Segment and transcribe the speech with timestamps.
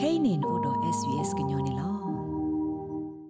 [0.00, 1.88] kainin odo svs gnyone lo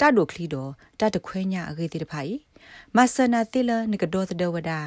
[0.00, 0.66] တဒိုခလီဒို
[1.00, 2.34] တတခွဲညာအဂေတိတဖိုင်
[2.96, 4.80] မဆနာတိလနကဒောသဒဝဒါ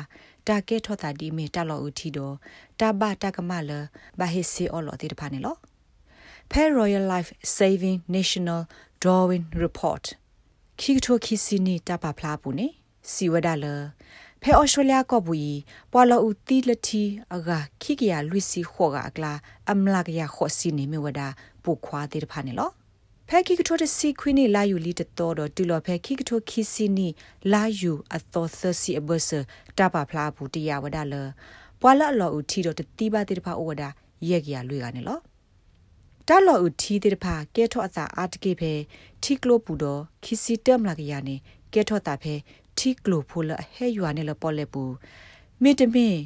[0.47, 2.35] တာကေထောတာဒီမီတလောဦးထီတော့
[2.79, 3.71] တဘတကမလ
[4.19, 5.57] ဘဟိစီအော်လောတိတဖာနေလော
[6.51, 8.61] Pay Royal Life Saving National
[9.03, 10.05] Drawing Report
[10.79, 12.67] ခိထိုခိစီနီတပဖလားပူနေ
[13.11, 13.65] စီဝဒါလ
[14.41, 15.53] ဖဲဩစတြေးလျကဘူီ
[15.91, 17.03] ပွာလဦးတီလတီ
[17.35, 19.33] အဂါခိကရလူစီခောကအကလာ
[19.71, 21.27] အမလာကရခောစီနေမြဝဒါ
[21.63, 22.69] ပုခွာတိတဖာနေလော
[23.29, 27.07] ဖဲခိကထိုတစီခွိနေလာယူလီတတော်တော့တူလော်ဖဲခိကထိုခိစီနီ
[27.53, 29.29] လာယူအသောသစီအဘဆ
[29.77, 31.15] တပဖလားဘူးတရားဝဒါလ
[31.81, 33.89] ပွာလအလော်ဦးထီတော့တတိပါတိတဖာဩဝဒါ
[34.29, 35.19] ရက်ကြလွေကနေလော
[36.27, 38.73] တာလော်ဦးထီတိတဖာကဲထော့အစာအာတကေဖဲ
[39.23, 41.35] ထီကလိုပူတော့ခိစီတမ်လာကရနေ
[41.73, 42.33] ကဲထော့တာဖဲ
[42.77, 44.83] ထီကလိုဖိုလဟဲယူအနေလပေါ်လေပူ
[45.63, 46.17] မေတမင်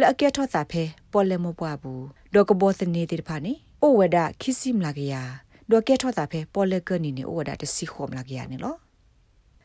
[0.00, 3.52] လက်ကဲထော့တာဖဲပေါ်လေမပွားဘူးဒေါကဘောစနေတိတဖာနေ
[3.84, 5.14] ဩဝဒါခိစီမလာကရ
[5.70, 8.76] ဒေါကဲထော့တာဖဲပေါ်လေကနီနေဩဝဒါတစီခေါမလာကရနေလော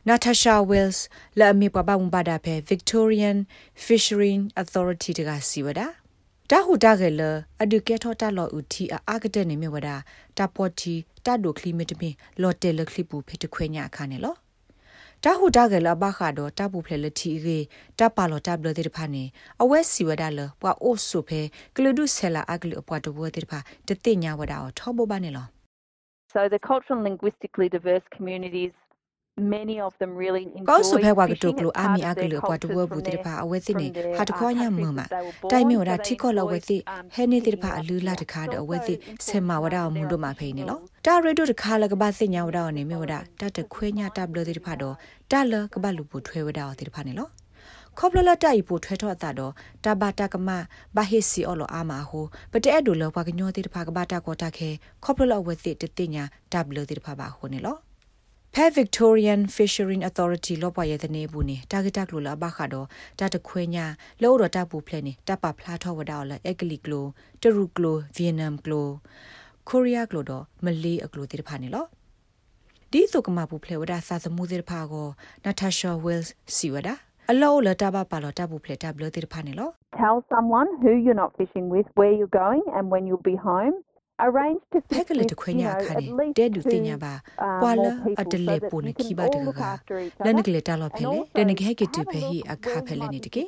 [0.08, 0.98] Natasha Wells
[1.38, 3.38] လာမီပပမဘာဒါဖဲ Victorian
[3.84, 5.86] Fishery Authority တကစီဝဒါ
[6.50, 7.22] တာဟူတာကလ
[7.62, 9.96] အဒုကေထောတာလောဦးတီအာကတဲ့နေမြဝဒါ
[10.38, 10.94] တာပေါ်တီ
[11.26, 12.10] တာဒိုကလီမီတမီ
[12.42, 14.34] လော်တယ်လကလီပူဖေတခွေညာခါနေလော
[15.24, 17.58] တာဟူတာကလဘခါတော့တာပူဖလေလတီရေ
[17.98, 19.24] တာပါလော်တာဘလတဲ့ဖာနေ
[19.62, 21.40] အဝဲစီဝဒါလပွာအိုဆုဖဲ
[21.76, 25.46] ကလဒုဆဲလာအကလအပွားတဘဝတဲ့ဖာတတိညာဝဒါထောဘဘာနေလော
[26.32, 28.74] So the cultural and linguistically diverse communities
[29.36, 33.86] many of them really enjoy ကောဆုဖဲဝါကတုကလိုအာမီအကလပွားတဘဝဘူးတဲ့ဖာအဝဲသိနေ
[34.16, 35.00] ဟာတခေါညာမမ
[35.52, 36.76] တိုင်မီဝဒါတီကောလောဝဲသိ
[37.14, 38.94] ဟဲနေတဲ့ဖာအလူလာတခါတော့ဝဲသိ
[39.26, 44.94] ဆေမဝဒါမွန်တို့မှာဖိနေလောတာရေဒိုတခါလကဘာစညာဝဒါနေမြဝဒါတတခွေညာတဘလတဲ့ဖာတော့
[45.30, 47.28] တလကဘလူပူထွဲဝဒါတဲ့ဖာနေလော
[47.98, 49.52] ခေါပလလတိုင်ပိုထွဲထော့တာတော့
[49.84, 50.48] တဘာတကမ
[50.96, 54.70] ဘဟိစီအော်လိုအာမာဟိုပတဲ့ဒိုလောဘကညောတဲ့ဖာကဘာတာကောတာခဲ
[55.04, 57.76] ခေါပလလဝဲသိတတိညာတဘလတဲ့ဖာပါဟိုနေလော
[58.56, 62.86] Pet Victorian Fishery Authority လောပွားရဲ့တဲ့နေဘူးနေတာဂက်တက်လိုလာဘခါတော့
[63.18, 63.86] တတခွေညာ
[64.22, 67.06] လောတော့တပူဖလဲနေတပဖလားထောဝဒါလအက်ကလီကလို
[67.42, 68.88] တရူကလိုဗီယက်နမ်ကလို
[69.68, 71.84] ကိုရီးယားကလိုတော့မလေးအကလိုတိတဖာနေလော
[72.92, 75.08] ဒီစုကမပူဖလဲဝဒါစာသမှုတိတဖာကို
[75.44, 76.24] နာတာရှာဝဲလ်
[76.56, 76.94] စီဝဒါ
[77.30, 79.68] အလောလတဘပါလောတပူဖလဲတဘလတိတဖာနေလော
[80.00, 83.76] tell someone who you're not fishing with where you're going and when you'll be home
[84.18, 87.14] arrange to ဖက်ကလေးတခွေညာခါနေတဲဒူတင်ညာပါ
[87.62, 89.62] ပွာလာအတလေပိုနေခိပါတကက
[90.26, 93.42] လနကလေတာလောဖဲလေတနကဟဲကတူဖဲဟီအခါဖဲလေနေတကေ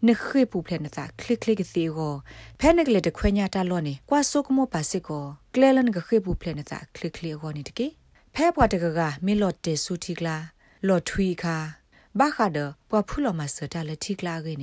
[0.07, 2.13] နခိပူဖလက်နစာခလစ်ခလစ်ကစီကို
[2.59, 5.23] ဖဲနကလေးတခွညာတာလောနေကွာဆုကမောပါစစ်ကို
[5.55, 7.87] ကလဲလန်ကခိပူဖလက်နစာခလစ်ခလစ်ကိုနေတကေ
[8.35, 10.35] ဖဲပွားတကကမီလော့တေဆူတီကလာ
[10.87, 11.57] လော့ထွီခါ
[12.19, 12.57] ဘာခါဒ
[12.89, 14.59] ပွားဖူလောမစတာလက်တီကလာကင်း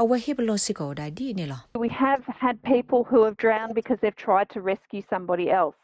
[0.00, 5.78] အဝဲဟိပလောစစ်ကိုဒါဒီနေလော We have had people who have drowned because they've tried to rescue somebody else.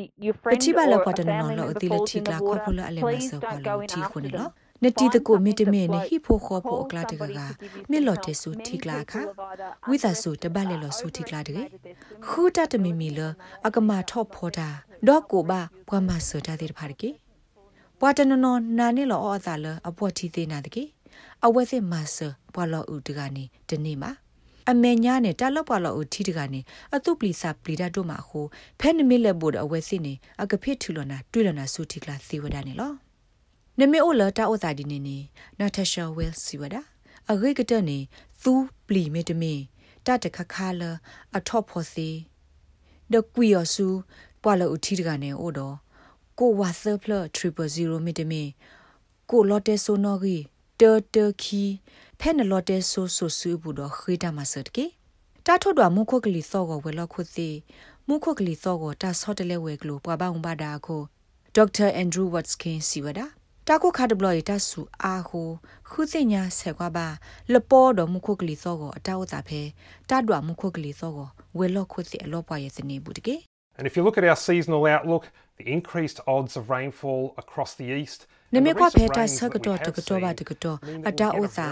[0.00, 2.18] Y- Your ပ friend တိပါ or လ a ပွားတန family လောအ member တိလက် falls တီ
[2.18, 4.46] in က the လာခေါ water, ဖူလအလဲမ please ဆော don't လော go in တီခု after နေလော
[4.48, 4.52] them.
[4.84, 7.38] နတီတကိုမီတမေနဟိဖိုခောပိုကလာတကက
[7.90, 9.12] မေလော်တေဆူတီကလာခ
[9.88, 11.62] ဝိသဆူတပတ်လေလော်ဆူတီကလာတကေ
[12.26, 13.18] ခူတတမီမီလ
[13.66, 14.68] အကမာထော့ဖောတာ
[15.06, 17.10] ဒေါ်ကိုဘာဘွားမဆတာတဲ့ဖာကေ
[18.00, 20.84] ပွာတနနောနာနေလောအော်သာလအပွားတီသေးနာတကေ
[21.44, 22.16] အဝဲစစ်မဆ
[22.54, 24.10] ပွာလော်ဦးတကနေတနေ့မှာ
[24.70, 26.60] အမေညာနဲ့တလောက်ပွာလော်ဦးတီတကနေ
[26.94, 28.46] အတုပလီစာပလီဒတ်တို့မှာခို
[28.80, 32.92] ဖဲနမီလက်ဘို့အဝဲစစ်နေအကဖိထူလနာတွေ့လနာဆူတီကလာသီဝဒနေလော
[33.78, 35.18] နမေအိုလာတာအိုတာဒီနေနေ
[35.58, 36.82] နာတာရှာဝဲလ်စီဝဒါ
[37.30, 37.98] အဂိကတနေ
[38.42, 38.52] သူ
[38.86, 39.54] ပလီမေတမီ
[40.06, 40.82] တတခခါလ
[41.36, 42.08] အထော့ဖို့စီ
[43.12, 43.86] ဒကွီယဆူ
[44.42, 45.76] ပွာလအူတီတကနေအိုတော့
[46.38, 48.42] ကိုဝါသဖလ300မီတမီ
[49.30, 50.36] ကိုလော်တဲဆိုနော်ဂီ
[50.80, 50.82] တ
[51.14, 51.62] တခီ
[52.20, 54.86] ဖဲနလော်တဲဆိုဆိုဆူဘူးတော့ခိတာမဆတ်ကေ
[55.46, 57.48] တာထွတ်တော်မုခုတ်ကလေးစောကိုဝဲလောက်ခုစီ
[58.08, 61.02] မုခုတ်ကလေးစောကိုတာဆော့တလဲဝဲကလို့ပွားပါအောင်ပါတာကို
[61.54, 63.26] ဒေါက်တာအန်ဒရူးဝတ်စကင်စီဝဒါ
[63.72, 65.48] တာကိုခါဒဘလရတဆူအာဟို
[65.90, 67.06] ခုစညာဆက်ကွာပါ
[67.52, 69.60] လပေါ်တော်မုခုကလီသောကိုအတောက်တာဖဲ
[70.10, 71.28] တတ်တော်မုခုကလီသောကို
[71.58, 73.36] ဝဲလော့ခုစီအလောပွားရဲ့စနေဘူးတကေ
[73.78, 75.24] And if you look at our seasonal outlook,
[75.60, 78.20] the increased odds of rainfall across the east
[78.54, 80.78] နမေကွာဖေတာဆကတော့တကတော့ဘာတကတော့
[81.08, 81.68] အတာအိုသာ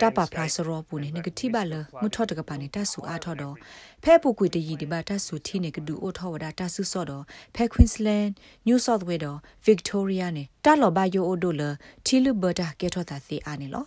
[0.00, 3.54] တပပလာစရောပူနေငကတိပါလမထော့တကပါနေတဆူအားထော့တော့
[4.02, 7.24] ဖဲပူကွေတရီဒီပါတဆူထီနေကဒူအိုထောဝဒတဆူစော့တော့
[7.54, 8.26] ဖဲကွင်းစလန်
[8.66, 11.62] နယူးဆော့ဝဲတော့ဗစ်တိုးရီးယားနေတလော်ဘာယိုအိုဒိုလ
[12.06, 13.84] ထီလူဘတာကဲထော့တာစီအားနေလော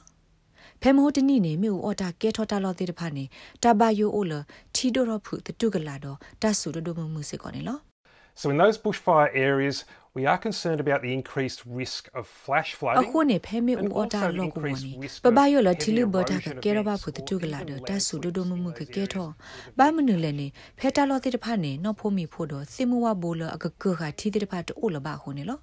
[0.82, 3.24] ဖဲမဟုတ်တနိနေမြို့အော်တာကဲထော်တာလော်တဲ့တဖာနေ
[3.64, 4.34] တဘာယိုအိုလ
[4.76, 7.91] ထီဒိုရဖုတတုကလာတော့တဆူဒိုမမှုစေကောနေလော
[8.36, 12.78] So in those bushfire areas, we are concerned about the increased risk of flash အ
[12.80, 13.10] flooding.
[13.12, 14.92] ခုနေဖဲမေဦးအော်တာလော့ကိုဝနီ
[15.26, 19.32] ပပယောလတီလူဘတာကကဲရပါဖုတတုကလာတော့တဆူဒိုဒိုမမှုကကဲထော်
[19.78, 20.48] ဘာမနုလဲနေ
[20.80, 25.60] ဖဲတာလော်တဲ့တဖာနေနော်ဖို့မီဖို့တော့စိမဝဘိုလအကကခထီတဲ့တဖာတိုးလပါခုနေလော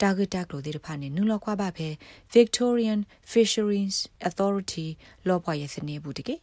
[0.00, 1.88] တာဂက်တကလိုဒီတဖာနေနူလောက်ကွာဘာဖဲ
[2.34, 3.00] Victorian
[3.32, 3.96] Fisheries
[4.28, 4.86] Authority
[5.28, 6.34] လောပွားရဲ့စနေဘူးတကေ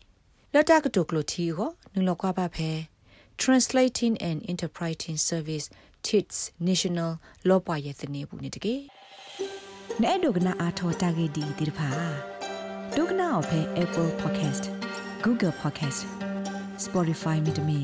[0.53, 2.69] လက်တကတိုကလိုတီကိုနူလောက်ကွာဘာဖဲ
[3.41, 5.65] Translating and Interpreting Service
[6.07, 6.37] TITS
[6.67, 7.11] National
[7.47, 8.75] လောပွားရဲ့စနေဘူးနေတကေ
[10.03, 11.89] နဲ့ဒုကနာအာထောတာဂေဒီဒီဖာ
[12.95, 14.63] ဒုကနာအဖဲ Apple Podcast
[15.23, 15.99] Google Podcast
[16.85, 17.79] Spotify မြေတမီ